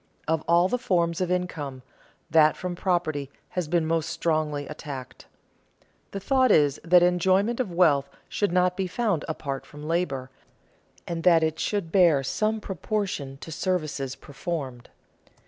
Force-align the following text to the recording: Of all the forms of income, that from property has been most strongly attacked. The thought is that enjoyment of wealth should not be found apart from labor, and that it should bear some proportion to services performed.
Of 0.27 0.43
all 0.47 0.67
the 0.67 0.79
forms 0.79 1.21
of 1.21 1.29
income, 1.29 1.83
that 2.31 2.57
from 2.57 2.75
property 2.75 3.29
has 3.49 3.67
been 3.67 3.85
most 3.85 4.09
strongly 4.09 4.65
attacked. 4.67 5.27
The 6.09 6.19
thought 6.19 6.49
is 6.49 6.79
that 6.83 7.03
enjoyment 7.03 7.59
of 7.59 7.71
wealth 7.71 8.09
should 8.27 8.51
not 8.51 8.75
be 8.75 8.87
found 8.87 9.23
apart 9.27 9.63
from 9.63 9.87
labor, 9.87 10.31
and 11.05 11.21
that 11.21 11.43
it 11.43 11.59
should 11.59 11.91
bear 11.91 12.23
some 12.23 12.59
proportion 12.59 13.37
to 13.41 13.51
services 13.51 14.15
performed. 14.15 14.89